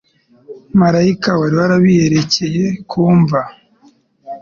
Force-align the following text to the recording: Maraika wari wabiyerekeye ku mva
Maraika 0.79 1.29
wari 1.39 1.55
wabiyerekeye 1.61 2.63
ku 2.89 3.01
mva 3.17 3.41